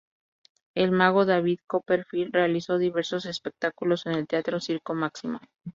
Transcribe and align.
El 0.73 0.89
mago 0.89 1.25
David 1.25 1.59
Copperfield 1.67 2.33
realizó 2.33 2.79
diversos 2.79 3.27
espectáculos 3.27 4.07
en 4.07 4.13
el 4.13 4.25
teatro 4.25 4.59
"Circo 4.59 4.95
Máximo". 4.95 5.39